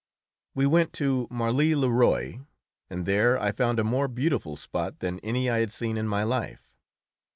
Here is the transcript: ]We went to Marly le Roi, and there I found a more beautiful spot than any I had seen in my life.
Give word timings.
]We 0.55 0.65
went 0.65 0.93
to 0.93 1.27
Marly 1.29 1.75
le 1.75 1.87
Roi, 1.87 2.39
and 2.89 3.05
there 3.05 3.39
I 3.39 3.51
found 3.51 3.77
a 3.79 3.83
more 3.83 4.07
beautiful 4.07 4.55
spot 4.55 4.97
than 4.97 5.19
any 5.19 5.47
I 5.47 5.59
had 5.59 5.71
seen 5.71 5.95
in 5.95 6.07
my 6.07 6.23
life. 6.23 6.73